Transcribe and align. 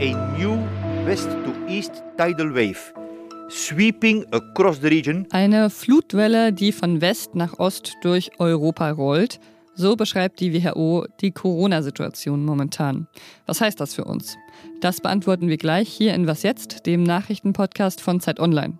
a 0.00 0.14
new 0.38 0.56
west 1.04 1.28
to 1.28 1.52
east 1.68 2.04
tidal 2.16 2.54
wave 2.54 2.78
sweeping 3.50 4.24
across 4.32 4.80
the 4.80 4.86
region. 4.88 5.26
Eine 5.30 5.70
Flutwelle, 5.70 6.52
die 6.52 6.70
von 6.70 7.00
West 7.00 7.34
nach 7.34 7.58
Ost 7.58 7.94
durch 8.02 8.30
Europa 8.38 8.90
rollt. 8.90 9.40
So 9.74 9.96
beschreibt 9.96 10.40
die 10.40 10.52
WHO 10.52 11.06
die 11.20 11.32
Corona-Situation 11.32 12.44
momentan. 12.44 13.08
Was 13.46 13.60
heißt 13.60 13.80
das 13.80 13.94
für 13.94 14.04
uns? 14.04 14.36
Das 14.80 15.00
beantworten 15.00 15.48
wir 15.48 15.56
gleich 15.56 15.88
hier 15.88 16.14
in 16.14 16.26
Was 16.26 16.42
jetzt, 16.42 16.86
dem 16.86 17.02
Nachrichtenpodcast 17.02 18.00
von 18.00 18.20
Zeit 18.20 18.38
Online. 18.38 18.78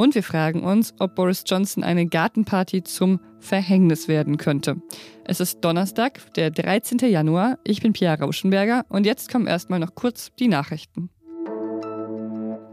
Und 0.00 0.14
wir 0.14 0.22
fragen 0.22 0.62
uns, 0.62 0.94
ob 1.00 1.16
Boris 1.16 1.42
Johnson 1.44 1.82
eine 1.82 2.06
Gartenparty 2.06 2.84
zum 2.84 3.18
Verhängnis 3.40 4.06
werden 4.06 4.36
könnte. 4.36 4.80
Es 5.24 5.40
ist 5.40 5.60
Donnerstag, 5.62 6.32
der 6.34 6.52
13. 6.52 6.98
Januar. 7.10 7.58
Ich 7.64 7.82
bin 7.82 7.94
Pia 7.94 8.14
Rauschenberger 8.14 8.86
und 8.88 9.06
jetzt 9.06 9.28
kommen 9.28 9.48
erstmal 9.48 9.80
noch 9.80 9.96
kurz 9.96 10.30
die 10.38 10.46
Nachrichten. 10.46 11.10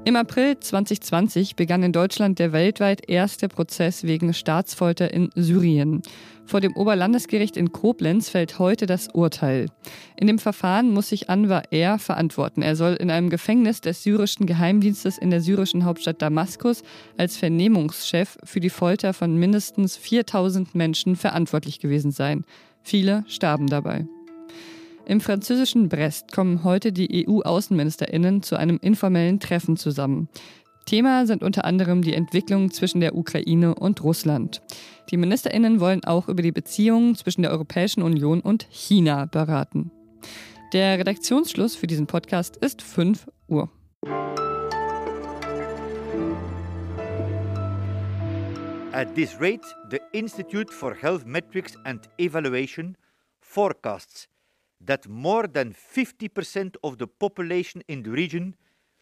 Im 0.07 0.15
April 0.15 0.59
2020 0.59 1.55
begann 1.55 1.81
in 1.81 1.91
Deutschland 1.91 2.37
der 2.37 2.53
weltweit 2.53 3.09
erste 3.09 3.47
Prozess 3.47 4.03
wegen 4.03 4.35
Staatsfolter 4.35 5.11
in 5.11 5.31
Syrien. 5.33 6.03
Vor 6.45 6.61
dem 6.61 6.75
Oberlandesgericht 6.75 7.57
in 7.57 7.71
Koblenz 7.71 8.29
fällt 8.29 8.59
heute 8.59 8.85
das 8.85 9.07
Urteil. 9.07 9.65
In 10.15 10.27
dem 10.27 10.37
Verfahren 10.37 10.93
muss 10.93 11.09
sich 11.09 11.31
Anwar 11.31 11.63
R. 11.71 11.97
verantworten. 11.97 12.61
Er 12.61 12.75
soll 12.75 12.93
in 12.93 13.09
einem 13.09 13.31
Gefängnis 13.31 13.81
des 13.81 14.03
syrischen 14.03 14.45
Geheimdienstes 14.45 15.17
in 15.17 15.31
der 15.31 15.41
syrischen 15.41 15.85
Hauptstadt 15.85 16.21
Damaskus 16.21 16.83
als 17.17 17.35
Vernehmungschef 17.37 18.37
für 18.43 18.59
die 18.59 18.69
Folter 18.69 19.11
von 19.11 19.35
mindestens 19.35 19.97
4000 19.97 20.75
Menschen 20.75 21.15
verantwortlich 21.15 21.79
gewesen 21.79 22.11
sein. 22.11 22.45
Viele 22.83 23.23
starben 23.27 23.65
dabei. 23.65 24.05
Im 25.07 25.21
französischen 25.21 25.87
Brest 25.87 26.31
kommen 26.31 26.63
heute 26.63 26.91
die 26.91 27.27
EU-Außenministerinnen 27.27 28.41
zu 28.41 28.55
einem 28.55 28.79
informellen 28.81 29.39
Treffen 29.39 29.77
zusammen. 29.77 30.29
Thema 30.87 31.27
sind 31.27 31.43
unter 31.43 31.63
anderem 31.63 32.01
die 32.01 32.15
Entwicklung 32.15 32.71
zwischen 32.71 33.01
der 33.01 33.15
Ukraine 33.15 33.75
und 33.75 34.03
Russland. 34.03 34.63
Die 35.11 35.17
Ministerinnen 35.17 35.79
wollen 35.79 36.03
auch 36.05 36.27
über 36.27 36.41
die 36.41 36.51
Beziehungen 36.51 37.13
zwischen 37.13 37.43
der 37.43 37.51
Europäischen 37.51 38.01
Union 38.01 38.41
und 38.41 38.65
China 38.71 39.25
beraten. 39.25 39.91
Der 40.73 40.97
Redaktionsschluss 40.97 41.75
für 41.75 41.85
diesen 41.85 42.07
Podcast 42.07 42.57
ist 42.57 42.81
5 42.81 43.27
Uhr. 43.47 43.69
At 48.91 49.13
this 49.13 49.39
rate, 49.39 49.65
the 49.91 49.99
Institute 50.13 50.73
for 50.73 50.95
Health 50.95 51.27
Metrics 51.27 51.75
and 51.83 52.09
Evaluation 52.17 52.97
forecasts 53.39 54.27
that 54.85 55.07
more 55.07 55.47
than 55.47 55.73
50% 55.73 56.75
of 56.83 56.97
the 56.99 57.07
population 57.07 57.81
in 57.87 58.03
the 58.03 58.11
region 58.11 58.55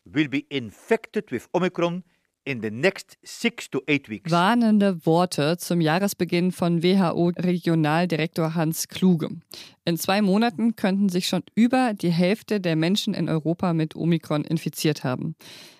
will 0.05 0.27
be 0.27 0.45
infected 0.49 1.31
with 1.31 1.47
Omicron 1.53 2.03
in 2.45 2.61
the 2.61 2.71
next 2.71 3.17
six 3.23 3.69
to 3.69 3.81
eight 3.87 4.09
weeks. 4.09 4.31
Warnende 4.31 5.05
Worte 5.05 5.57
zum 5.57 5.81
Jahresbeginn 5.81 6.51
von 6.51 6.83
WHO-Regionaldirektor 6.83 8.53
Hans 8.55 8.87
Kluge. 8.87 9.29
In 9.85 9.97
zwei 9.97 10.21
Monaten 10.21 10.75
könnten 10.75 11.09
sich 11.09 11.27
schon 11.27 11.43
über 11.55 11.93
die 11.93 12.11
Hälfte 12.11 12.59
der 12.59 12.75
Menschen 12.75 13.13
in 13.13 13.29
Europa 13.29 13.73
mit 13.73 13.95
Omikron 13.95 14.43
infiziert 14.43 15.03
haben. 15.03 15.35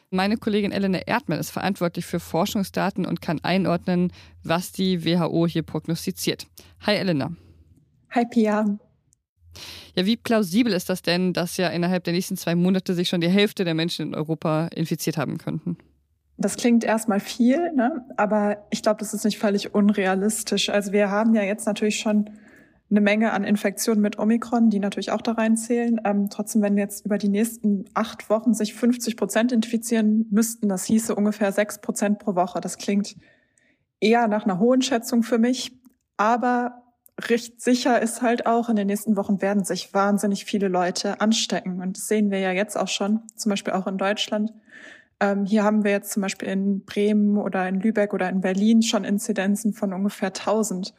Meine 0.09 0.37
Kollegin 0.37 0.71
Elena 0.71 0.99
Erdmann 0.99 1.39
ist 1.39 1.49
verantwortlich 1.49 2.05
für 2.05 2.19
Forschungsdaten 2.19 3.05
und 3.05 3.21
kann 3.21 3.39
einordnen, 3.43 4.13
was 4.43 4.71
die 4.71 5.03
WHO 5.05 5.47
hier 5.47 5.63
prognostiziert. 5.63 6.45
Hi 6.81 6.95
Elena. 6.95 7.31
Hi 8.11 8.23
Pia. 8.29 8.77
Ja, 9.95 10.05
wie 10.05 10.17
plausibel 10.17 10.73
ist 10.73 10.89
das 10.89 11.01
denn, 11.01 11.33
dass 11.33 11.57
ja 11.57 11.67
innerhalb 11.69 12.03
der 12.03 12.13
nächsten 12.13 12.37
zwei 12.37 12.55
Monate 12.55 12.93
sich 12.93 13.09
schon 13.09 13.21
die 13.21 13.29
Hälfte 13.29 13.63
der 13.63 13.73
Menschen 13.73 14.07
in 14.07 14.15
Europa 14.15 14.67
infiziert 14.67 15.17
haben 15.17 15.37
könnten? 15.37 15.77
Das 16.37 16.57
klingt 16.57 16.83
erstmal 16.83 17.19
viel, 17.19 17.71
ne? 17.73 18.05
aber 18.17 18.65
ich 18.71 18.81
glaube, 18.81 18.99
das 18.99 19.13
ist 19.13 19.23
nicht 19.23 19.37
völlig 19.37 19.75
unrealistisch. 19.75 20.69
Also 20.69 20.91
wir 20.91 21.11
haben 21.11 21.35
ja 21.35 21.43
jetzt 21.43 21.67
natürlich 21.67 21.99
schon 21.99 22.29
eine 22.89 23.01
Menge 23.01 23.33
an 23.33 23.43
Infektionen 23.43 24.01
mit 24.01 24.19
Omikron, 24.19 24.69
die 24.69 24.79
natürlich 24.79 25.11
auch 25.11 25.21
da 25.21 25.33
reinzählen. 25.33 25.99
Ähm, 26.05 26.29
trotzdem, 26.29 26.61
wenn 26.61 26.77
jetzt 26.77 27.05
über 27.05 27.17
die 27.17 27.29
nächsten 27.29 27.85
acht 27.93 28.29
Wochen 28.29 28.53
sich 28.53 28.73
50 28.73 29.17
Prozent 29.17 29.51
infizieren 29.51 30.27
müssten, 30.29 30.69
das 30.69 30.85
hieße 30.85 31.15
ungefähr 31.15 31.51
sechs 31.51 31.81
Prozent 31.81 32.19
pro 32.19 32.35
Woche. 32.35 32.61
Das 32.61 32.77
klingt 32.77 33.15
eher 33.99 34.27
nach 34.27 34.45
einer 34.45 34.59
hohen 34.59 34.81
Schätzung 34.81 35.23
für 35.23 35.39
mich. 35.39 35.79
Aber 36.17 36.82
recht 37.29 37.61
sicher 37.61 38.01
ist 38.01 38.21
halt 38.21 38.45
auch, 38.45 38.69
in 38.69 38.75
den 38.75 38.87
nächsten 38.87 39.15
Wochen 39.15 39.41
werden 39.41 39.63
sich 39.63 39.93
wahnsinnig 39.93 40.45
viele 40.45 40.67
Leute 40.67 41.21
anstecken. 41.21 41.81
Und 41.81 41.97
das 41.97 42.07
sehen 42.07 42.31
wir 42.31 42.39
ja 42.39 42.51
jetzt 42.51 42.77
auch 42.77 42.87
schon, 42.87 43.21
zum 43.35 43.49
Beispiel 43.49 43.73
auch 43.73 43.87
in 43.87 43.97
Deutschland. 43.97 44.51
Ähm, 45.19 45.45
hier 45.45 45.63
haben 45.63 45.83
wir 45.83 45.91
jetzt 45.91 46.11
zum 46.11 46.21
Beispiel 46.21 46.49
in 46.49 46.85
Bremen 46.85 47.37
oder 47.37 47.67
in 47.67 47.79
Lübeck 47.79 48.13
oder 48.13 48.29
in 48.29 48.41
Berlin 48.41 48.81
schon 48.81 49.03
Inzidenzen 49.03 49.73
von 49.73 49.93
ungefähr 49.93 50.29
1000. 50.29 50.93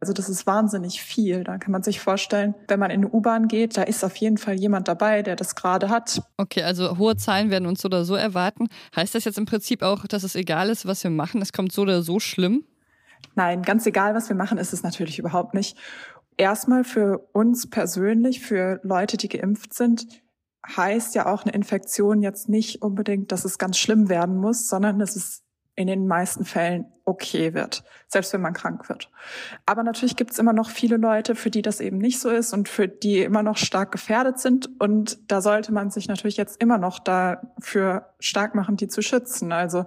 Also 0.00 0.14
das 0.14 0.30
ist 0.30 0.46
wahnsinnig 0.46 1.02
viel. 1.02 1.44
Da 1.44 1.58
kann 1.58 1.72
man 1.72 1.82
sich 1.82 2.00
vorstellen, 2.00 2.54
wenn 2.68 2.80
man 2.80 2.90
in 2.90 3.04
eine 3.04 3.12
U-Bahn 3.12 3.48
geht, 3.48 3.76
da 3.76 3.82
ist 3.82 4.02
auf 4.02 4.16
jeden 4.16 4.38
Fall 4.38 4.54
jemand 4.54 4.88
dabei, 4.88 5.22
der 5.22 5.36
das 5.36 5.54
gerade 5.54 5.90
hat. 5.90 6.22
Okay, 6.38 6.62
also 6.62 6.96
hohe 6.96 7.16
Zahlen 7.16 7.50
werden 7.50 7.66
uns 7.66 7.82
so 7.82 7.86
oder 7.86 8.04
so 8.06 8.14
erwarten. 8.14 8.68
Heißt 8.96 9.14
das 9.14 9.24
jetzt 9.24 9.36
im 9.36 9.44
Prinzip 9.44 9.82
auch, 9.82 10.06
dass 10.06 10.22
es 10.22 10.34
egal 10.34 10.70
ist, 10.70 10.86
was 10.86 11.04
wir 11.04 11.10
machen? 11.10 11.42
Es 11.42 11.52
kommt 11.52 11.72
so 11.72 11.82
oder 11.82 12.02
so 12.02 12.18
schlimm? 12.18 12.64
Nein, 13.34 13.62
ganz 13.62 13.86
egal, 13.86 14.14
was 14.14 14.28
wir 14.28 14.36
machen, 14.36 14.58
ist 14.58 14.72
es 14.72 14.82
natürlich 14.82 15.18
überhaupt 15.18 15.54
nicht. 15.54 15.78
Erstmal 16.36 16.84
für 16.84 17.28
uns 17.32 17.68
persönlich, 17.68 18.40
für 18.40 18.80
Leute, 18.82 19.16
die 19.16 19.28
geimpft 19.28 19.74
sind, 19.74 20.06
heißt 20.66 21.14
ja 21.14 21.26
auch 21.26 21.44
eine 21.44 21.52
Infektion 21.52 22.22
jetzt 22.22 22.48
nicht 22.48 22.82
unbedingt, 22.82 23.32
dass 23.32 23.44
es 23.44 23.58
ganz 23.58 23.78
schlimm 23.78 24.08
werden 24.08 24.36
muss, 24.36 24.68
sondern 24.68 24.98
dass 24.98 25.16
es 25.16 25.42
in 25.76 25.86
den 25.86 26.06
meisten 26.06 26.44
Fällen 26.44 26.86
okay 27.04 27.54
wird, 27.54 27.84
selbst 28.06 28.32
wenn 28.32 28.42
man 28.42 28.52
krank 28.52 28.88
wird. 28.88 29.10
Aber 29.64 29.82
natürlich 29.82 30.14
gibt 30.16 30.32
es 30.32 30.38
immer 30.38 30.52
noch 30.52 30.68
viele 30.68 30.98
Leute, 30.98 31.34
für 31.34 31.50
die 31.50 31.62
das 31.62 31.80
eben 31.80 31.98
nicht 31.98 32.20
so 32.20 32.28
ist 32.28 32.52
und 32.52 32.68
für 32.68 32.86
die 32.86 33.20
immer 33.20 33.42
noch 33.42 33.56
stark 33.56 33.90
gefährdet 33.90 34.38
sind. 34.38 34.68
Und 34.78 35.18
da 35.30 35.40
sollte 35.40 35.72
man 35.72 35.90
sich 35.90 36.06
natürlich 36.08 36.36
jetzt 36.36 36.60
immer 36.60 36.76
noch 36.76 36.98
dafür 36.98 38.12
stark 38.18 38.54
machen, 38.54 38.76
die 38.76 38.88
zu 38.88 39.00
schützen. 39.00 39.52
Also 39.52 39.86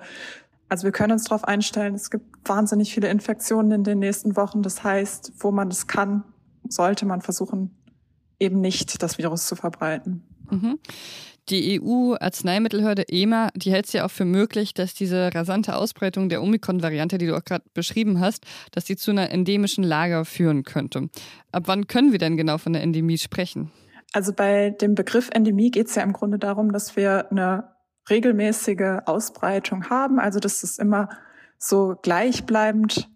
also 0.74 0.86
wir 0.86 0.92
können 0.92 1.12
uns 1.12 1.26
darauf 1.26 1.44
einstellen, 1.44 1.94
es 1.94 2.10
gibt 2.10 2.50
wahnsinnig 2.50 2.92
viele 2.92 3.08
Infektionen 3.08 3.72
in 3.72 3.84
den 3.84 4.00
nächsten 4.00 4.36
Wochen. 4.36 4.64
Das 4.64 4.84
heißt, 4.84 5.34
wo 5.38 5.52
man 5.52 5.68
es 5.68 5.86
kann, 5.86 6.24
sollte 6.68 7.06
man 7.06 7.22
versuchen, 7.22 7.78
eben 8.40 8.60
nicht 8.60 9.04
das 9.04 9.20
Virus 9.20 9.46
zu 9.46 9.56
verbreiten. 9.56 10.24
Mhm. 10.50 10.80
Die 11.50 11.80
EU-Arzneimittelhörde 11.80 13.08
EMA, 13.08 13.50
die 13.56 13.72
hält 13.72 13.86
es 13.86 13.94
ja 13.94 14.04
auch 14.04 14.10
für 14.10 14.26
möglich, 14.26 14.74
dass 14.74 14.96
diese 14.96 15.30
rasante 15.36 15.76
Ausbreitung 15.76 16.28
der 16.28 16.42
Omikron-Variante, 16.42 17.20
die 17.20 17.28
du 17.28 17.38
auch 17.38 17.46
gerade 17.46 17.66
beschrieben 17.76 18.20
hast, 18.20 18.44
dass 18.72 18.84
die 18.84 18.96
zu 18.96 19.12
einer 19.12 19.30
endemischen 19.30 19.84
Lage 19.84 20.26
führen 20.26 20.64
könnte. 20.64 21.08
Ab 21.52 21.66
wann 21.68 21.86
können 21.86 22.14
wir 22.14 22.18
denn 22.18 22.36
genau 22.36 22.58
von 22.58 22.74
der 22.74 22.82
Endemie 22.82 23.20
sprechen? 23.20 23.72
Also 24.12 24.34
bei 24.34 24.72
dem 24.72 24.96
Begriff 24.96 25.30
Endemie 25.32 25.70
geht 25.70 25.90
es 25.90 25.94
ja 25.94 26.02
im 26.02 26.14
Grunde 26.14 26.40
darum, 26.40 26.72
dass 26.72 26.96
wir 26.96 27.30
eine 27.30 27.73
regelmäßige 28.10 29.02
Ausbreitung 29.06 29.90
haben, 29.90 30.20
also 30.20 30.40
dass 30.40 30.64
es 30.64 30.78
immer 30.78 31.10
so 31.58 31.96
gleichbleibend 32.02 33.10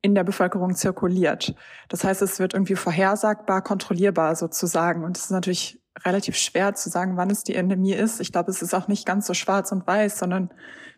in 0.00 0.14
der 0.14 0.24
Bevölkerung 0.24 0.74
zirkuliert. 0.74 1.54
Das 1.88 2.04
heißt, 2.04 2.22
es 2.22 2.38
wird 2.38 2.54
irgendwie 2.54 2.76
vorhersagbar, 2.76 3.62
kontrollierbar 3.62 4.36
sozusagen. 4.36 5.04
Und 5.04 5.16
es 5.16 5.24
ist 5.24 5.30
natürlich 5.30 5.80
relativ 6.04 6.36
schwer 6.36 6.74
zu 6.74 6.88
sagen, 6.88 7.16
wann 7.16 7.30
es 7.30 7.42
die 7.42 7.56
Endemie 7.56 7.94
ist. 7.94 8.20
Ich 8.20 8.32
glaube, 8.32 8.50
es 8.50 8.62
ist 8.62 8.74
auch 8.74 8.88
nicht 8.88 9.04
ganz 9.04 9.26
so 9.26 9.34
schwarz 9.34 9.72
und 9.72 9.86
weiß, 9.86 10.18
sondern 10.18 10.50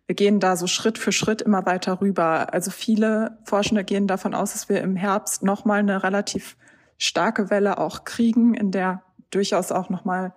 wir 0.07 0.15
gehen 0.15 0.41
da 0.41 0.57
so 0.57 0.67
Schritt 0.67 0.99
für 0.99 1.13
Schritt 1.13 1.41
immer 1.41 1.65
weiter 1.67 2.01
rüber. 2.01 2.53
Also 2.53 2.71
viele 2.71 3.39
Forschende 3.45 3.85
gehen 3.85 4.07
davon 4.07 4.35
aus, 4.35 4.53
dass 4.53 4.69
wir 4.69 4.83
im 4.83 4.97
Herbst 4.97 5.43
nochmal 5.43 5.79
eine 5.79 6.03
relativ 6.03 6.57
starke 6.99 7.49
Welle 7.49 7.79
auch 7.79 8.05
kriegen, 8.05 8.55
in 8.55 8.71
der 8.71 9.03
durchaus 9.31 9.73
auch 9.73 9.89
nochmal 9.89 10.35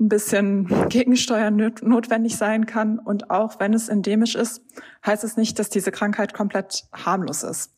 ein 0.00 0.08
bisschen 0.08 0.88
Gegensteuern 0.88 1.56
notwendig 1.82 2.36
sein 2.36 2.66
kann. 2.66 2.98
Und 2.98 3.30
auch 3.30 3.58
wenn 3.58 3.74
es 3.74 3.88
endemisch 3.88 4.34
ist, 4.34 4.62
heißt 5.04 5.24
es 5.24 5.36
nicht, 5.36 5.58
dass 5.58 5.70
diese 5.70 5.90
Krankheit 5.90 6.34
komplett 6.34 6.84
harmlos 6.92 7.42
ist. 7.42 7.72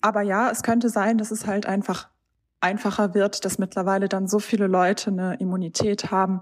Aber 0.00 0.22
ja, 0.22 0.50
es 0.50 0.62
könnte 0.62 0.88
sein, 0.88 1.18
dass 1.18 1.30
es 1.30 1.46
halt 1.46 1.66
einfach 1.66 2.08
einfacher 2.60 3.14
wird, 3.14 3.44
dass 3.44 3.58
mittlerweile 3.58 4.08
dann 4.08 4.28
so 4.28 4.38
viele 4.38 4.66
Leute 4.66 5.10
eine 5.10 5.36
Immunität 5.38 6.10
haben, 6.10 6.40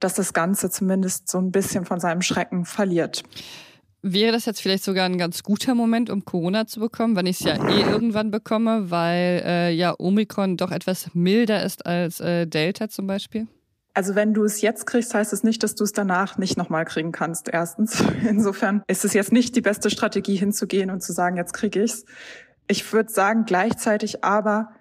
dass 0.00 0.14
das 0.14 0.32
Ganze 0.32 0.70
zumindest 0.70 1.28
so 1.28 1.38
ein 1.38 1.52
bisschen 1.52 1.84
von 1.84 2.00
seinem 2.00 2.22
Schrecken 2.22 2.64
verliert. 2.64 3.22
Wäre 4.02 4.32
das 4.32 4.44
jetzt 4.44 4.60
vielleicht 4.60 4.84
sogar 4.84 5.06
ein 5.06 5.16
ganz 5.16 5.42
guter 5.42 5.74
Moment, 5.74 6.10
um 6.10 6.26
Corona 6.26 6.66
zu 6.66 6.78
bekommen, 6.78 7.16
wenn 7.16 7.24
ich 7.24 7.40
es 7.40 7.46
ja 7.46 7.68
eh 7.68 7.80
irgendwann 7.80 8.30
bekomme, 8.30 8.90
weil 8.90 9.42
äh, 9.46 9.70
ja 9.72 9.94
Omikron 9.98 10.58
doch 10.58 10.72
etwas 10.72 11.14
milder 11.14 11.62
ist 11.62 11.86
als 11.86 12.20
äh, 12.20 12.46
Delta 12.46 12.90
zum 12.90 13.06
Beispiel? 13.06 13.46
Also 13.94 14.16
wenn 14.16 14.34
du 14.34 14.42
es 14.42 14.60
jetzt 14.60 14.86
kriegst, 14.86 15.14
heißt 15.14 15.32
es 15.32 15.44
nicht, 15.44 15.62
dass 15.62 15.76
du 15.76 15.84
es 15.84 15.92
danach 15.92 16.36
nicht 16.36 16.56
nochmal 16.56 16.84
kriegen 16.84 17.12
kannst. 17.12 17.48
Erstens. 17.48 18.02
Insofern 18.28 18.82
ist 18.88 19.04
es 19.04 19.14
jetzt 19.14 19.32
nicht 19.32 19.54
die 19.54 19.60
beste 19.60 19.88
Strategie 19.88 20.36
hinzugehen 20.36 20.90
und 20.90 21.00
zu 21.00 21.12
sagen, 21.12 21.36
jetzt 21.36 21.54
kriege 21.54 21.82
ich's. 21.82 22.04
Ich 22.66 22.92
würde 22.92 23.10
sagen 23.10 23.44
gleichzeitig 23.44 24.24
aber, 24.24 24.72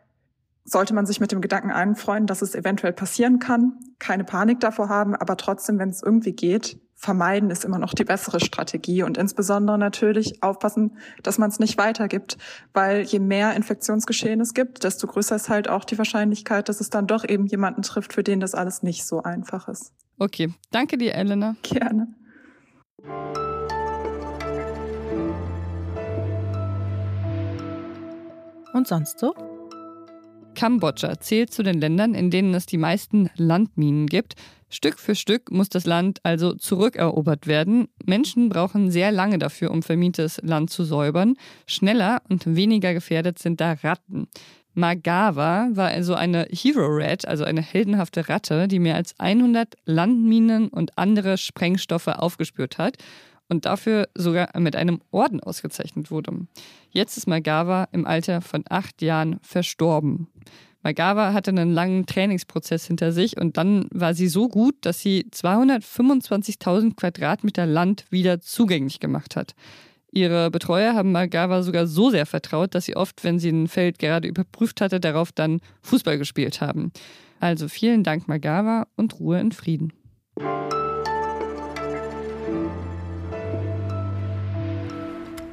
sollte 0.66 0.94
man 0.94 1.06
sich 1.06 1.20
mit 1.20 1.32
dem 1.32 1.42
Gedanken 1.42 1.72
einfreuen, 1.72 2.26
dass 2.26 2.42
es 2.42 2.56
eventuell 2.56 2.94
passieren 2.94 3.40
kann, 3.40 3.74
keine 4.00 4.24
Panik 4.24 4.60
davor 4.62 4.90
haben, 4.90 5.14
aber 5.16 5.38
trotzdem, 5.38 5.78
wenn 5.78 5.90
es 5.90 6.02
irgendwie 6.02 6.32
geht, 6.32 6.80
vermeiden 6.96 7.50
ist 7.50 7.66
immer 7.66 7.80
noch 7.80 7.94
die 7.94 8.04
bessere 8.04 8.40
Strategie 8.40 9.04
und 9.04 9.18
insbesondere 9.18 9.78
natürlich 9.78 10.42
aufpassen, 10.42 10.98
dass 11.22 11.38
man 11.38 11.50
es 11.50 11.60
nicht 11.60 11.78
weitergibt, 11.78 12.38
weil 12.74 13.02
je 13.02 13.20
mehr 13.20 13.56
Infektionsgeschehen 13.56 14.40
es 14.40 14.54
gibt, 14.54 14.84
desto 14.84 15.08
größer 15.08 15.36
ist 15.36 15.50
halt 15.50 15.68
auch 15.70 15.84
die 15.84 15.98
Wahrscheinlichkeit, 15.98 16.70
dass 16.70 16.82
es 16.82 16.90
dann 16.90 17.08
doch 17.08 17.28
eben 17.28 17.46
jemanden 17.46 17.82
trifft, 17.82 18.14
für 18.14 18.24
den 18.24 18.40
das 18.40 18.56
alles 18.56 18.84
nicht 18.84 19.06
so 19.06 19.22
einfach 19.24 19.68
ist. 19.68 19.92
Okay, 20.18 20.54
danke 20.72 20.98
dir, 20.98 21.16
Elena. 21.16 21.56
Gerne. 21.64 22.08
Und 28.74 28.88
sonst 28.88 29.20
so? 29.20 29.36
Kambodscha 30.64 31.20
zählt 31.20 31.54
zu 31.54 31.62
den 31.62 31.82
Ländern, 31.82 32.14
in 32.14 32.32
denen 32.32 32.54
es 32.54 32.66
die 32.66 32.78
meisten 32.78 33.30
Landminen 33.36 34.08
gibt. 34.08 34.36
Stück 34.70 34.98
für 34.98 35.14
Stück 35.14 35.52
muss 35.52 35.68
das 35.68 35.86
Land 35.86 36.22
also 36.24 36.54
zurückerobert 36.54 37.48
werden. 37.48 37.90
Menschen 38.06 38.48
brauchen 38.48 38.90
sehr 38.90 39.12
lange 39.12 39.40
dafür, 39.40 39.72
um 39.72 39.84
vermintes 39.84 40.40
Land 40.42 40.70
zu 40.70 40.86
säubern. 40.86 41.34
Schneller 41.68 42.22
und 42.30 42.56
weniger 42.56 42.94
gefährdet 42.94 43.40
sind 43.40 43.60
da 43.60 43.74
Ratten. 43.74 44.30
Magawa 44.74 45.68
war 45.74 45.90
also 45.90 46.16
eine 46.16 46.48
Hero 46.50 46.88
Rat, 46.88 47.28
also 47.28 47.44
eine 47.44 47.62
heldenhafte 47.62 48.30
Ratte, 48.30 48.70
die 48.70 48.80
mehr 48.80 48.96
als 48.96 49.20
100 49.20 49.76
Landminen 49.84 50.70
und 50.70 50.98
andere 50.98 51.38
Sprengstoffe 51.38 52.08
aufgespürt 52.08 52.78
hat 52.78 52.96
und 53.50 53.66
dafür 53.66 54.08
sogar 54.16 54.50
mit 54.60 54.76
einem 54.76 55.02
Orden 55.12 55.40
ausgezeichnet 55.40 56.12
wurde. 56.12 56.48
Jetzt 56.90 57.18
ist 57.18 57.28
Magawa 57.28 57.88
im 57.92 58.06
Alter 58.06 58.42
von 58.42 58.64
acht 58.70 59.02
Jahren 59.02 59.40
verstorben. 59.42 60.28
Magawa 60.84 61.32
hatte 61.32 61.52
einen 61.52 61.72
langen 61.72 62.06
Trainingsprozess 62.06 62.86
hinter 62.86 63.14
sich 63.14 63.38
und 63.38 63.56
dann 63.58 63.88
war 63.92 64.14
sie 64.14 64.28
so 64.28 64.50
gut, 64.50 64.76
dass 64.82 65.00
sie 65.00 65.28
225.000 65.32 66.96
Quadratmeter 66.96 67.66
Land 67.66 68.06
wieder 68.10 68.42
zugänglich 68.42 69.00
gemacht 69.00 69.38
hat. 69.38 69.56
Ihre 70.12 70.52
Betreuer 70.52 70.94
haben 70.94 71.12
Magawa 71.12 71.64
sogar 71.64 71.88
so 71.88 72.12
sehr 72.12 72.26
vertraut, 72.26 72.76
dass 72.76 72.86
sie 72.86 72.96
oft, 72.96 73.24
wenn 73.24 73.40
sie 73.40 73.50
ein 73.50 73.68
Feld 73.68 73.98
gerade 73.98 74.28
überprüft 74.28 74.82
hatte, 74.82 75.00
darauf 75.00 75.32
dann 75.32 75.60
Fußball 75.82 76.18
gespielt 76.20 76.62
haben. 76.62 76.92
Also 77.40 77.68
vielen 77.68 78.04
Dank 78.04 78.28
Magawa 78.28 78.86
und 78.96 79.20
Ruhe 79.20 79.40
in 79.40 79.52
Frieden. 79.52 79.92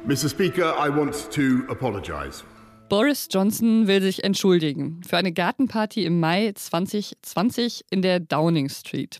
Mr. 0.07 0.29
Speaker, 0.29 0.73
I 0.79 0.89
want 0.89 1.29
to 1.31 1.63
apologize. 1.71 2.43
Boris 2.89 3.27
Johnson 3.31 3.87
will 3.87 4.01
sich 4.01 4.23
entschuldigen 4.23 4.99
für 5.07 5.17
eine 5.17 5.31
Gartenparty 5.31 6.05
im 6.05 6.19
Mai 6.19 6.51
2020 6.55 7.85
in 7.91 8.01
der 8.01 8.19
Downing 8.19 8.67
Street. 8.67 9.19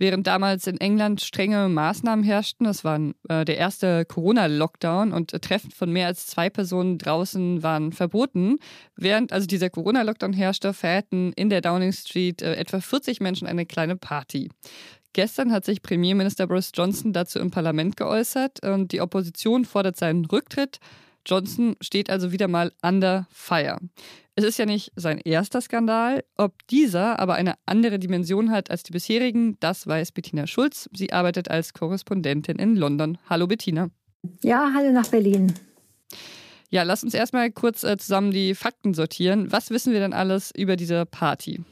Während 0.00 0.28
damals 0.28 0.66
in 0.68 0.78
England 0.80 1.20
strenge 1.20 1.68
Maßnahmen 1.68 2.24
herrschten, 2.24 2.66
das 2.66 2.84
war 2.84 3.00
äh, 3.28 3.44
der 3.44 3.58
erste 3.58 4.04
Corona-Lockdown 4.04 5.12
und 5.12 5.30
Treffen 5.42 5.72
von 5.72 5.92
mehr 5.92 6.06
als 6.06 6.26
zwei 6.26 6.50
Personen 6.50 6.98
draußen 6.98 7.64
waren 7.64 7.92
verboten. 7.92 8.58
Während 8.96 9.32
also 9.32 9.46
dieser 9.46 9.70
Corona-Lockdown 9.70 10.32
herrschte, 10.32 10.72
feierten 10.72 11.32
in 11.32 11.50
der 11.50 11.60
Downing 11.60 11.92
Street 11.92 12.42
äh, 12.42 12.54
etwa 12.54 12.80
40 12.80 13.20
Menschen 13.20 13.48
eine 13.48 13.66
kleine 13.66 13.96
Party. 13.96 14.50
Gestern 15.12 15.52
hat 15.52 15.64
sich 15.64 15.82
Premierminister 15.82 16.46
Boris 16.46 16.70
Johnson 16.74 17.12
dazu 17.12 17.38
im 17.38 17.50
Parlament 17.50 17.96
geäußert 17.96 18.64
und 18.64 18.92
die 18.92 19.00
Opposition 19.00 19.64
fordert 19.64 19.96
seinen 19.96 20.24
Rücktritt. 20.24 20.78
Johnson 21.26 21.76
steht 21.80 22.10
also 22.10 22.32
wieder 22.32 22.48
mal 22.48 22.72
under 22.82 23.26
fire. 23.30 23.78
Es 24.34 24.44
ist 24.44 24.58
ja 24.58 24.66
nicht 24.66 24.92
sein 24.94 25.18
erster 25.18 25.60
Skandal. 25.60 26.24
Ob 26.36 26.54
dieser 26.68 27.18
aber 27.18 27.34
eine 27.34 27.54
andere 27.66 27.98
Dimension 27.98 28.50
hat 28.50 28.70
als 28.70 28.84
die 28.84 28.92
bisherigen, 28.92 29.56
das 29.60 29.86
weiß 29.86 30.12
Bettina 30.12 30.46
Schulz. 30.46 30.88
Sie 30.92 31.12
arbeitet 31.12 31.50
als 31.50 31.74
Korrespondentin 31.74 32.56
in 32.58 32.76
London. 32.76 33.18
Hallo 33.28 33.46
Bettina. 33.46 33.90
Ja, 34.42 34.70
hallo 34.74 34.92
nach 34.92 35.08
Berlin. 35.08 35.52
Ja, 36.70 36.82
lass 36.82 37.02
uns 37.02 37.14
erstmal 37.14 37.50
kurz 37.50 37.82
äh, 37.82 37.96
zusammen 37.96 38.30
die 38.30 38.54
Fakten 38.54 38.94
sortieren. 38.94 39.50
Was 39.50 39.70
wissen 39.70 39.92
wir 39.92 40.00
denn 40.00 40.12
alles 40.12 40.52
über 40.54 40.76
diese 40.76 41.04
Party? 41.06 41.62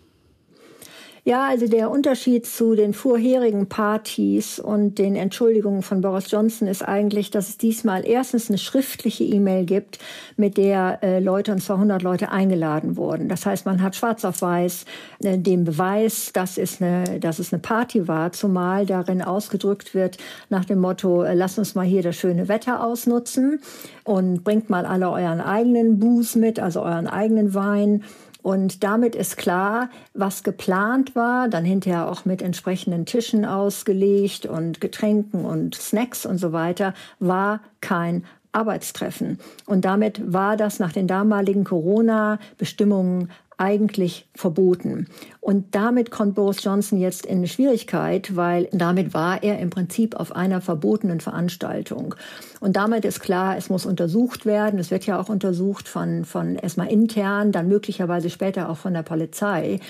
Ja, 1.29 1.49
also 1.49 1.67
der 1.67 1.91
Unterschied 1.91 2.47
zu 2.47 2.77
den 2.77 2.95
vorherigen 2.95 3.69
Partys 3.69 4.61
und 4.61 4.95
den 4.95 5.17
Entschuldigungen 5.17 5.83
von 5.83 6.01
Boris 6.01 6.31
Johnson 6.31 6.69
ist 6.69 6.83
eigentlich, 6.87 7.33
dass 7.33 7.49
es 7.49 7.59
diesmal 7.59 8.07
erstens 8.07 8.49
eine 8.49 8.59
schriftliche 8.59 9.25
E-Mail 9.25 9.65
gibt, 9.65 9.99
mit 10.37 10.57
der 10.57 11.01
äh, 11.03 11.19
Leute, 11.19 11.51
und 11.51 11.61
zwar 11.61 11.79
100 11.79 12.01
Leute, 12.03 12.31
eingeladen 12.31 12.97
wurden. 12.97 13.29
Das 13.29 13.45
heißt, 13.45 13.67
man 13.67 13.83
hat 13.83 13.97
schwarz 13.97 14.25
auf 14.25 14.41
weiß 14.41 14.85
äh, 15.25 15.37
den 15.37 15.65
Beweis, 15.65 16.31
dass 16.33 16.59
es, 16.59 16.81
eine, 16.81 17.19
dass 17.19 17.41
es 17.41 17.53
eine 17.53 17.61
Party 17.61 18.07
war, 18.07 18.31
zumal 18.31 18.87
darin 18.87 19.21
ausgedrückt 19.21 19.97
wird 19.97 20.19
nach 20.49 20.65
dem 20.65 20.79
Motto, 20.79 21.25
äh, 21.25 21.35
lasst 21.35 21.59
uns 21.59 21.75
mal 21.75 21.85
hier 21.85 22.03
das 22.03 22.15
schöne 22.15 22.47
Wetter 22.47 22.85
ausnutzen 22.85 23.59
und 24.05 24.45
bringt 24.45 24.71
mal 24.71 24.87
alle 24.87 25.11
euren 25.11 25.41
eigenen 25.41 25.99
Booze 25.99 26.39
mit, 26.39 26.61
also 26.61 26.83
euren 26.83 27.09
eigenen 27.09 27.53
Wein 27.53 28.05
und 28.47 28.85
damit 28.85 29.17
ist 29.17 29.37
klar, 29.37 29.91
was 30.15 30.45
geplant 30.45 31.17
war, 31.17 31.49
dann 31.49 31.65
hinterher 31.65 32.09
auch 32.09 32.25
mit 32.25 32.43
entsprechenden 32.43 33.05
Tischen 33.05 33.45
ausgelegt 33.45 34.47
und 34.47 34.81
Getränken 34.81 35.45
und 35.45 35.75
Snacks 35.75 36.25
und 36.25 36.39
so 36.39 36.53
weiter, 36.53 36.95
war 37.19 37.59
kein 37.81 38.25
Arbeitstreffen. 38.53 39.41
Und 39.67 39.85
damit 39.85 40.33
war 40.33 40.57
das 40.57 40.79
nach 40.79 40.93
den 40.93 41.09
damaligen 41.09 41.65
Corona-Bestimmungen 41.65 43.33
eigentlich 43.59 44.27
verboten. 44.35 45.07
Und 45.41 45.75
damit 45.75 46.11
kommt 46.11 46.35
Boris 46.35 46.63
Johnson 46.63 46.99
jetzt 46.99 47.25
in 47.25 47.47
Schwierigkeit, 47.47 48.37
weil 48.37 48.69
damit 48.73 49.15
war 49.15 49.43
er 49.43 49.59
im 49.59 49.71
Prinzip 49.71 50.15
auf 50.17 50.35
einer 50.35 50.61
verbotenen 50.61 51.21
Veranstaltung. 51.21 52.15
Und 52.61 52.77
damit 52.77 53.05
ist 53.05 53.21
klar, 53.21 53.57
es 53.57 53.71
muss 53.71 53.87
untersucht 53.87 54.45
werden. 54.45 54.79
Es 54.79 54.91
wird 54.91 55.07
ja 55.07 55.19
auch 55.19 55.29
untersucht 55.29 55.89
von, 55.89 56.25
von 56.25 56.57
erstmal 56.57 56.89
intern, 56.89 57.53
dann 57.53 57.69
möglicherweise 57.69 58.29
später 58.29 58.69
auch 58.69 58.77
von 58.77 58.93
der 58.93 59.03
Polizei. 59.03 59.81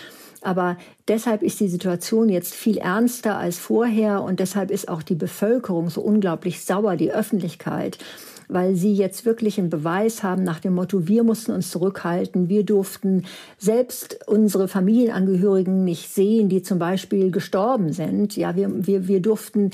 Aber 0.42 0.76
deshalb 1.08 1.42
ist 1.42 1.58
die 1.58 1.68
Situation 1.68 2.28
jetzt 2.28 2.54
viel 2.54 2.78
ernster 2.78 3.36
als 3.36 3.58
vorher 3.58 4.22
und 4.22 4.38
deshalb 4.38 4.70
ist 4.70 4.88
auch 4.88 5.02
die 5.02 5.16
Bevölkerung 5.16 5.90
so 5.90 6.00
unglaublich 6.00 6.64
sauer, 6.64 6.94
die 6.94 7.10
Öffentlichkeit 7.10 7.98
weil 8.48 8.74
sie 8.74 8.92
jetzt 8.92 9.24
wirklich 9.24 9.58
einen 9.58 9.70
Beweis 9.70 10.22
haben 10.22 10.42
nach 10.42 10.60
dem 10.60 10.74
Motto, 10.74 11.08
wir 11.08 11.24
mussten 11.24 11.52
uns 11.52 11.70
zurückhalten, 11.70 12.48
wir 12.48 12.64
durften 12.64 13.24
selbst 13.58 14.18
unsere 14.26 14.68
Familienangehörigen 14.68 15.84
nicht 15.84 16.10
sehen, 16.10 16.48
die 16.48 16.62
zum 16.62 16.78
Beispiel 16.78 17.30
gestorben 17.30 17.92
sind. 17.92 18.36
Ja, 18.36 18.56
wir, 18.56 18.86
wir, 18.86 19.08
wir 19.08 19.20
durften, 19.20 19.70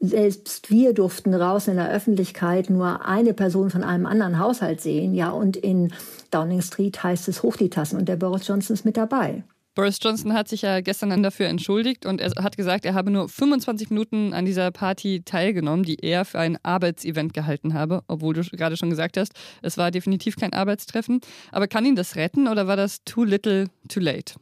selbst 0.00 0.70
wir 0.70 0.92
durften 0.92 1.34
raus 1.34 1.68
in 1.68 1.76
der 1.76 1.90
Öffentlichkeit 1.90 2.70
nur 2.70 3.06
eine 3.06 3.34
Person 3.34 3.70
von 3.70 3.84
einem 3.84 4.06
anderen 4.06 4.38
Haushalt 4.38 4.80
sehen. 4.80 5.14
Ja, 5.14 5.30
und 5.30 5.56
in 5.56 5.92
Downing 6.30 6.62
Street 6.62 7.02
heißt 7.02 7.28
es 7.28 7.42
hoch 7.42 7.56
die 7.56 7.70
Tassen 7.70 7.98
und 7.98 8.08
der 8.08 8.16
Boris 8.16 8.46
Johnson 8.46 8.74
ist 8.74 8.84
mit 8.84 8.96
dabei. 8.96 9.42
Boris 9.74 9.98
Johnson 10.02 10.34
hat 10.34 10.48
sich 10.48 10.62
ja 10.62 10.80
gestern 10.80 11.10
dann 11.10 11.22
dafür 11.22 11.46
entschuldigt 11.46 12.04
und 12.04 12.20
er 12.20 12.30
hat 12.42 12.56
gesagt, 12.56 12.84
er 12.84 12.94
habe 12.94 13.10
nur 13.10 13.28
25 13.28 13.90
Minuten 13.90 14.34
an 14.34 14.44
dieser 14.44 14.70
Party 14.72 15.22
teilgenommen, 15.24 15.84
die 15.84 15.96
er 16.02 16.24
für 16.24 16.40
ein 16.40 16.58
Arbeitsevent 16.64 17.34
gehalten 17.34 17.72
habe, 17.72 18.02
obwohl 18.08 18.34
du 18.34 18.42
gerade 18.42 18.76
schon 18.76 18.90
gesagt 18.90 19.16
hast, 19.16 19.32
es 19.62 19.78
war 19.78 19.92
definitiv 19.92 20.36
kein 20.36 20.52
Arbeitstreffen. 20.52 21.20
Aber 21.52 21.68
kann 21.68 21.84
ihn 21.84 21.94
das 21.94 22.16
retten 22.16 22.48
oder 22.48 22.66
war 22.66 22.76
das 22.76 23.04
too 23.04 23.22
little, 23.22 23.66
too 23.88 24.00
late? 24.00 24.34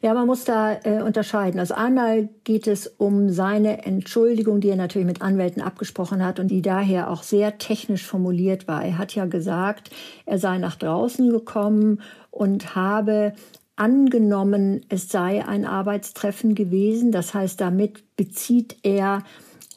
Ja, 0.00 0.14
man 0.14 0.26
muss 0.26 0.44
da 0.44 0.78
äh, 0.84 1.02
unterscheiden. 1.02 1.58
Also 1.58 1.74
einmal 1.74 2.28
geht 2.44 2.66
es 2.68 2.86
um 2.86 3.30
seine 3.30 3.84
Entschuldigung, 3.84 4.60
die 4.60 4.68
er 4.68 4.76
natürlich 4.76 5.06
mit 5.06 5.22
Anwälten 5.22 5.60
abgesprochen 5.60 6.24
hat 6.24 6.38
und 6.38 6.48
die 6.48 6.62
daher 6.62 7.10
auch 7.10 7.22
sehr 7.22 7.58
technisch 7.58 8.06
formuliert 8.06 8.68
war. 8.68 8.84
Er 8.84 8.96
hat 8.96 9.14
ja 9.14 9.26
gesagt, 9.26 9.90
er 10.24 10.38
sei 10.38 10.58
nach 10.58 10.76
draußen 10.76 11.30
gekommen 11.30 12.00
und 12.30 12.76
habe 12.76 13.32
angenommen, 13.78 14.82
es 14.88 15.08
sei 15.08 15.46
ein 15.46 15.64
Arbeitstreffen 15.64 16.54
gewesen. 16.54 17.12
Das 17.12 17.34
heißt, 17.34 17.60
damit 17.60 18.16
bezieht 18.16 18.76
er 18.82 19.22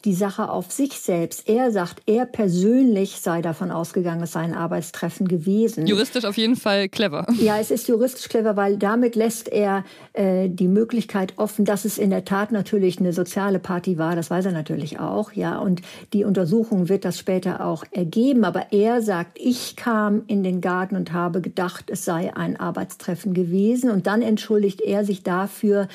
die 0.06 0.14
Sache 0.14 0.50
auf 0.50 0.72
sich 0.72 0.94
selbst. 0.94 1.48
Er 1.48 1.72
sagt, 1.72 2.02
er 2.06 2.26
persönlich 2.26 3.20
sei 3.22 3.42
davon 3.42 3.72
ausgegangen, 3.72 4.24
es 4.24 4.32
sei 4.32 4.42
ein 4.42 4.54
Arbeitstreffen 4.54 5.28
gewesen. 5.28 5.86
Juristisch 5.86 6.26
auf 6.26 6.38
jeden 6.38 6.56
Fall 6.56 6.90
clever. 6.90 7.28
Ja, 7.42 7.60
es 7.60 7.72
ist 7.72 7.88
juristisch 7.88 8.30
clever, 8.30 8.56
weil 8.56 8.78
damit 8.78 9.16
lässt 9.16 9.50
er 9.50 9.84
äh, 10.14 10.48
die 10.48 10.68
Möglichkeit 10.68 11.34
offen, 11.38 11.66
dass 11.66 11.86
es 11.86 11.98
in 11.98 12.12
der 12.12 12.24
Tat 12.24 12.52
natürlich 12.52 13.00
eine 13.00 13.14
soziale 13.14 13.58
Party 13.58 13.98
war. 13.98 14.16
Das 14.16 14.30
weiß 14.30 14.46
er 14.46 14.52
natürlich 14.52 15.00
auch, 15.00 15.32
ja. 15.32 15.58
Und 15.58 15.82
die 16.14 16.24
Untersuchung 16.24 16.88
wird 16.88 17.04
das 17.04 17.18
später 17.18 17.66
auch 17.66 17.84
ergeben. 17.92 18.46
Aber 18.46 18.72
er 18.72 19.02
sagt, 19.02 19.40
ich 19.40 19.76
kam 19.76 20.24
in 20.28 20.44
den 20.44 20.62
Garten 20.62 20.96
und 20.96 21.14
habe 21.14 21.42
gedacht, 21.42 21.90
es 21.90 22.06
sei 22.06 22.36
ein 22.36 22.60
Arbeitstreffen 22.60 23.34
gewesen. 23.34 23.90
Und 23.90 24.06
dann 24.06 24.22
entschuldigt 24.22 24.82
er 24.82 25.04
sich 25.04 25.24
dafür, 25.24 25.88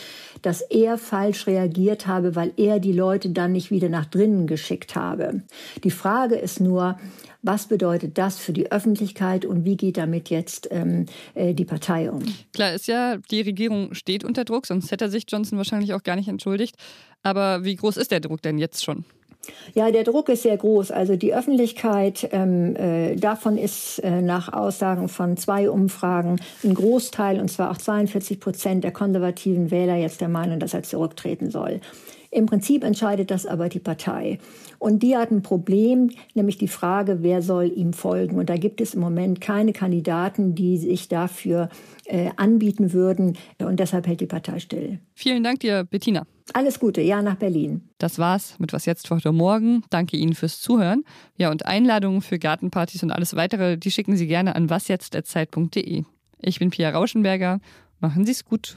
dass 0.43 0.63
er 0.63 0.99
falsch 0.99 1.47
reagiert 1.47 2.07
habe, 2.07 2.35
weil 2.35 2.53
er 2.57 2.81
die 2.81 2.93
Leute 2.93 3.31
dann 3.31 3.53
nicht 3.53 3.71
wieder 3.71 3.89
nach 3.97 4.07
drinnen 4.07 4.47
geschickt 4.47 4.95
habe. 4.95 5.43
Die 5.83 5.91
Frage 5.91 6.37
ist 6.37 6.61
nur, 6.61 6.99
was 7.43 7.67
bedeutet 7.67 8.19
das 8.19 8.39
für 8.39 8.53
die 8.53 8.71
Öffentlichkeit 8.71 9.45
und 9.45 9.65
wie 9.65 9.77
geht 9.77 9.97
damit 9.97 10.29
jetzt 10.29 10.69
ähm, 10.71 11.07
äh, 11.35 11.55
die 11.55 11.65
Partei 11.65 12.11
um? 12.11 12.23
Klar 12.53 12.75
ist 12.75 12.89
ja, 12.89 13.17
die 13.31 13.41
Regierung 13.41 13.95
steht 13.95 14.25
unter 14.25 14.45
Druck, 14.45 14.67
sonst 14.67 14.91
hätte 14.91 15.09
sich 15.09 15.25
Johnson 15.29 15.57
wahrscheinlich 15.57 15.95
auch 15.95 16.03
gar 16.03 16.17
nicht 16.17 16.29
entschuldigt. 16.29 16.77
Aber 17.23 17.65
wie 17.65 17.77
groß 17.77 17.97
ist 17.97 18.11
der 18.11 18.21
Druck 18.21 18.43
denn 18.43 18.59
jetzt 18.59 18.85
schon? 18.85 19.05
Ja, 19.75 19.91
der 19.91 20.05
Druck 20.05 20.29
ist 20.29 20.43
sehr 20.43 20.57
groß. 20.57 20.91
Also 20.91 21.17
die 21.17 21.35
Öffentlichkeit, 21.35 22.29
ähm, 22.33 22.77
äh, 22.77 23.17
davon 23.17 23.57
ist 23.57 24.01
äh, 24.01 24.21
nach 24.23 24.53
Aussagen 24.53 25.09
von 25.09 25.37
zwei 25.37 25.71
Umfragen 25.71 26.41
ein 26.65 26.75
Großteil, 26.75 27.41
und 27.41 27.49
zwar 27.49 27.71
auch 27.71 27.79
42 27.79 28.41
Prozent 28.41 28.85
der 28.85 28.93
konservativen 28.93 29.71
Wähler 29.71 29.97
jetzt 29.97 30.21
der 30.21 30.29
Meinung, 30.29 30.59
dass 30.59 30.75
er 30.75 30.83
zurücktreten 30.83 31.51
soll. 31.51 31.81
Im 32.37 32.45
Prinzip 32.45 32.85
entscheidet 32.85 33.31
das 33.31 33.47
aber 33.47 33.71
die 33.71 33.79
Partei. 33.79 34.39
Und 34.79 35.03
die 35.03 35.17
hat 35.17 35.31
ein 35.31 35.41
Problem, 35.41 36.11
nämlich 36.35 36.59
die 36.59 36.69
Frage, 36.69 37.23
wer 37.23 37.41
soll 37.41 37.73
ihm 37.75 37.95
folgen. 37.95 38.37
Und 38.37 38.51
da 38.51 38.59
gibt 38.59 38.83
es 38.83 38.93
im 38.93 39.01
Moment 39.01 39.41
keine 39.41 39.73
Kandidaten, 39.73 40.55
die 40.55 40.77
sich 40.77 41.09
dafür 41.09 41.71
äh, 42.05 42.29
anbieten 42.37 42.93
würden. 42.93 43.39
Und 43.59 43.81
deshalb 43.81 44.07
hält 44.07 44.21
die 44.21 44.27
Partei 44.27 44.59
still. 44.59 44.99
Vielen 45.15 45.45
Dank 45.45 45.61
dir, 45.61 45.85
Bettina. 45.85 46.27
Alles 46.53 46.79
Gute, 46.79 47.01
ja, 47.01 47.23
nach 47.23 47.37
Berlin. 47.37 47.89
Das 47.97 48.19
war's 48.19 48.59
mit 48.59 48.75
Was 48.75 48.85
jetzt 48.85 49.09
für 49.09 49.15
heute 49.15 49.33
Morgen. 49.33 49.83
Danke 49.89 50.19
Ihnen 50.19 50.35
fürs 50.35 50.61
Zuhören. 50.61 51.05
Ja, 51.39 51.51
und 51.51 51.65
Einladungen 51.65 52.21
für 52.21 52.39
Gartenpartys 52.39 53.03
und 53.03 53.13
alles 53.13 53.35
weitere, 53.35 53.79
die 53.79 53.91
schicken 53.91 54.15
Sie 54.15 54.27
gerne 54.27 54.57
an 54.57 54.69
wasjetzt.zeit.de. 54.69 56.05
Ich 56.43 56.59
bin 56.59 56.69
Pia 56.69 56.91
Rauschenberger. 56.91 57.61
Machen 57.99 58.27
Sie 58.27 58.33
es 58.33 58.45
gut. 58.45 58.77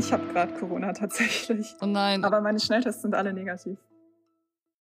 Ich 0.00 0.12
habe 0.12 0.26
gerade 0.32 0.52
Corona 0.54 0.92
tatsächlich. 0.92 1.76
Oh 1.80 1.86
nein. 1.86 2.24
Aber 2.24 2.40
meine 2.40 2.58
Schnelltests 2.58 3.02
sind 3.02 3.14
alle 3.14 3.32
negativ. 3.32 3.78